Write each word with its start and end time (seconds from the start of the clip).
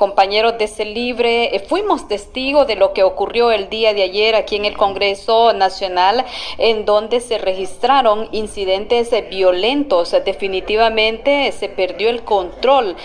compañeros 0.00 0.56
de 0.56 0.64
ese 0.64 0.86
libre, 0.86 1.54
eh, 1.54 1.60
fuimos 1.60 2.08
testigos 2.08 2.66
de 2.66 2.74
lo 2.74 2.94
que 2.94 3.02
ocurrió 3.02 3.50
el 3.50 3.68
día 3.68 3.92
de 3.92 4.02
ayer 4.02 4.34
aquí 4.34 4.56
en 4.56 4.64
el 4.64 4.74
Congreso 4.74 5.52
Nacional, 5.52 6.24
en 6.56 6.86
donde 6.86 7.20
se 7.20 7.36
registraron 7.36 8.26
incidentes 8.32 9.10
violentos. 9.28 10.16
Definitivamente 10.24 11.52
se 11.52 11.68
perdió 11.68 12.08
el 12.08 12.22
control. 12.24 12.96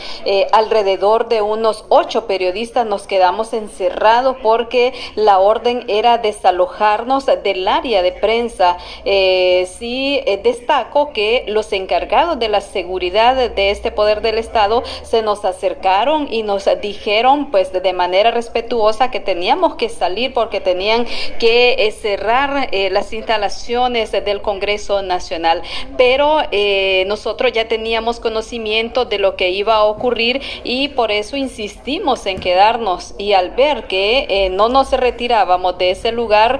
alrededor 0.54 1.28
de 1.28 1.42
unos 1.42 1.84
ocho 1.90 2.28
periodistas 2.28 2.86
nos 2.86 3.08
quedamos 3.08 3.52
encerrados 3.52 4.38
porque 4.42 4.94
la 5.16 5.40
orden 5.40 5.84
era 5.90 6.18
desalojarnos 6.18 7.26
del 7.26 7.68
área 7.68 8.04
de 8.04 8.14
prensa. 8.14 8.78
sí, 9.04 10.22
destaco 10.44 11.12
que 11.12 11.44
los 11.48 11.74
encargados 11.74 12.40
de 12.40 12.48
la 12.48 12.62
seguridad 12.62 13.36
de 13.50 13.70
este 13.70 13.92
poder 13.92 14.22
del 14.22 14.38
Estado 14.38 14.84
se 15.04 15.22
nos 15.22 15.44
acercaron 15.44 16.32
y 16.32 16.44
nos 16.44 16.68
dijeron 16.86 17.50
pues 17.50 17.72
de 17.74 17.94
manera 17.94 18.32
respetuosa 18.32 19.10
que 19.10 19.20
teníamos 19.20 19.76
que 19.76 19.90
salir 19.90 20.34
porque 20.34 20.62
tenían 20.62 21.06
que 21.40 21.74
eh, 21.80 21.92
cerrar 21.92 22.70
eh, 22.72 22.90
las 22.92 23.12
instalaciones 23.12 24.12
del 24.12 24.42
Congreso 24.42 25.02
Nacional. 25.02 25.64
Pero 25.98 26.42
eh, 26.52 27.06
nosotros 27.08 27.52
ya 27.54 27.68
teníamos 27.68 28.20
conocimiento 28.20 29.06
de 29.06 29.18
lo 29.18 29.36
que 29.36 29.50
iba 29.50 29.76
a 29.76 29.86
ocurrir 29.86 30.42
y 30.64 30.90
por 30.90 31.12
eso 31.12 31.38
insistimos 31.38 32.26
en 32.28 32.40
quedarnos 32.40 33.16
y 33.18 33.34
al 33.34 33.52
ver 33.52 33.88
que 33.88 34.50
no 34.52 34.70
nos 34.70 34.92
retirábamos 34.92 35.78
de 35.78 35.92
ese 35.92 36.12
lugar 36.12 36.60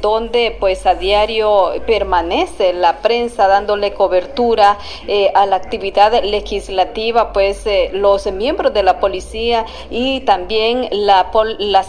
donde 0.00 0.56
pues 0.58 0.86
a 0.86 0.94
diario 0.94 1.72
permanece 1.86 2.72
la 2.72 2.98
prensa 2.98 3.46
dándole 3.46 3.92
cobertura 3.92 4.78
a 5.34 5.46
la 5.46 5.56
actividad 5.56 6.22
legislativa, 6.24 7.32
pues 7.32 7.64
los 7.92 8.30
miembros 8.32 8.74
de 8.74 8.82
la 8.82 9.00
policía 9.00 9.59
y 9.90 10.20
también 10.20 10.88
la, 10.90 11.30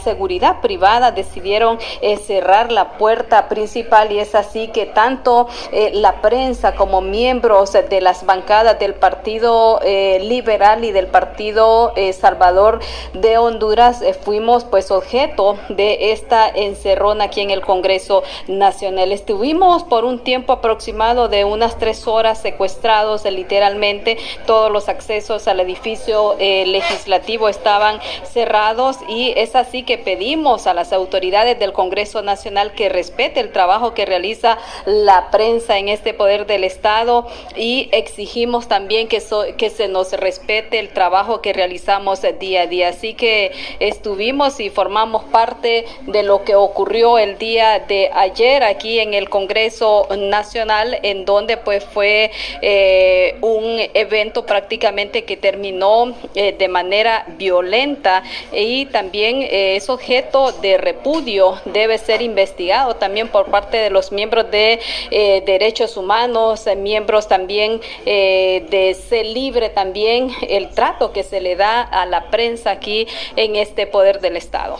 seguridad 0.02 0.60
privada 0.60 1.12
decidieron 1.12 1.78
eh, 2.00 2.16
cerrar 2.16 2.72
la 2.72 2.96
puerta 2.98 3.48
principal 3.48 4.10
y 4.10 4.18
es 4.18 4.34
así 4.34 4.68
que 4.68 4.86
tanto 4.86 5.48
eh, 5.70 5.90
la 5.94 6.20
prensa 6.20 6.74
como 6.74 7.00
miembros 7.00 7.72
de 7.72 8.00
las 8.00 8.24
bancadas 8.24 8.78
del 8.78 8.94
Partido 8.94 9.80
eh, 9.84 10.18
Liberal 10.22 10.84
y 10.84 10.92
del 10.92 11.06
Partido 11.06 11.92
Salvador 12.18 12.80
de 13.12 13.38
Honduras 13.38 14.02
fuimos 14.24 14.64
pues 14.64 14.90
objeto 14.90 15.56
de 15.68 16.12
esta 16.12 16.48
encerrona 16.48 17.24
aquí 17.24 17.40
en 17.40 17.50
el 17.50 17.60
Congreso 17.60 18.22
Nacional. 18.48 19.12
Estuvimos 19.12 19.84
por 19.84 20.04
un 20.04 20.20
tiempo 20.20 20.52
aproximado 20.52 21.28
de 21.28 21.44
unas 21.44 21.78
tres 21.78 22.06
horas 22.06 22.40
secuestrados 22.40 23.24
literalmente 23.24 24.18
todos 24.46 24.70
los 24.70 24.88
accesos 24.88 25.46
al 25.48 25.60
edificio 25.60 26.36
legislativo 26.38 27.48
estaban 27.62 28.00
cerrados 28.24 28.98
y 29.08 29.32
es 29.36 29.54
así 29.54 29.84
que 29.84 29.96
pedimos 29.96 30.66
a 30.66 30.74
las 30.74 30.92
autoridades 30.92 31.60
del 31.60 31.72
Congreso 31.72 32.20
Nacional 32.20 32.72
que 32.72 32.88
respete 32.88 33.38
el 33.38 33.52
trabajo 33.52 33.94
que 33.94 34.04
realiza 34.04 34.58
la 34.84 35.30
prensa 35.30 35.78
en 35.78 35.88
este 35.88 36.12
poder 36.12 36.46
del 36.46 36.64
Estado 36.64 37.28
y 37.54 37.88
exigimos 37.92 38.66
también 38.66 39.06
que, 39.06 39.22
que 39.56 39.70
se 39.70 39.86
nos 39.86 40.12
respete 40.12 40.80
el 40.80 40.88
trabajo 40.88 41.40
que 41.40 41.52
realizamos 41.52 42.22
día 42.40 42.62
a 42.62 42.66
día. 42.66 42.88
Así 42.88 43.14
que 43.14 43.52
estuvimos 43.78 44.58
y 44.58 44.68
formamos 44.68 45.22
parte 45.24 45.84
de 46.02 46.24
lo 46.24 46.42
que 46.42 46.56
ocurrió 46.56 47.18
el 47.18 47.38
día 47.38 47.78
de 47.78 48.10
ayer 48.12 48.64
aquí 48.64 48.98
en 48.98 49.14
el 49.14 49.28
Congreso 49.28 50.08
Nacional, 50.18 50.98
en 51.04 51.24
donde 51.24 51.58
pues 51.58 51.84
fue 51.84 52.32
eh, 52.60 53.36
un 53.40 53.61
evento 53.94 54.46
prácticamente 54.46 55.24
que 55.24 55.36
terminó 55.36 56.14
eh, 56.34 56.54
de 56.56 56.68
manera 56.68 57.24
violenta 57.38 58.22
y 58.52 58.86
también 58.86 59.42
eh, 59.42 59.76
es 59.76 59.88
objeto 59.88 60.52
de 60.52 60.78
repudio, 60.78 61.60
debe 61.64 61.98
ser 61.98 62.22
investigado 62.22 62.96
también 62.96 63.28
por 63.28 63.46
parte 63.50 63.76
de 63.76 63.90
los 63.90 64.12
miembros 64.12 64.50
de 64.50 64.80
eh, 65.10 65.42
derechos 65.44 65.96
humanos, 65.96 66.66
miembros 66.76 67.28
también 67.28 67.80
de 68.04 68.96
ser 69.08 69.26
libre 69.26 69.68
también 69.70 70.30
el 70.48 70.68
trato 70.70 71.12
que 71.12 71.22
se 71.22 71.40
le 71.40 71.56
da 71.56 71.82
a 71.82 72.06
la 72.06 72.30
prensa 72.30 72.70
aquí 72.70 73.06
en 73.36 73.56
este 73.56 73.86
poder 73.86 74.20
del 74.20 74.36
Estado. 74.36 74.78